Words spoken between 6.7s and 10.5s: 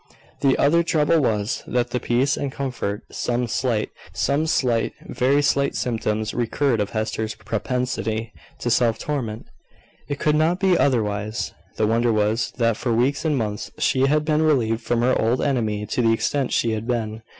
of Hester's propensity to self torment. It could